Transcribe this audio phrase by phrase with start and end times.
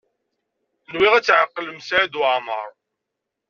[0.91, 2.69] Nwiɣ ad tɛeqlem Saɛid Waɛmaṛ.